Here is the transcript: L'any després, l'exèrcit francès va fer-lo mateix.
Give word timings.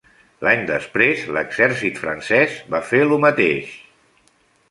L'any 0.45 0.61
després, 0.69 1.25
l'exèrcit 1.35 2.01
francès 2.05 2.57
va 2.75 2.81
fer-lo 2.93 3.19
mateix. 3.29 3.77